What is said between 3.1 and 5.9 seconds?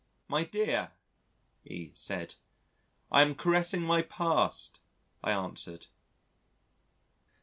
"I am caressing my past," I answered.